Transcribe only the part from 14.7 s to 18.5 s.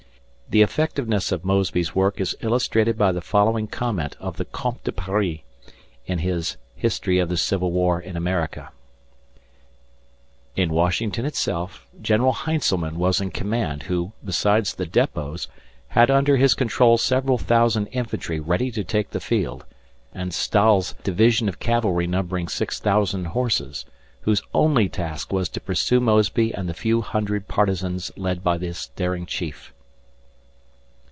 the depots... had under his control several thousand infantry